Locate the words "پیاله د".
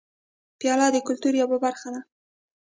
0.59-0.97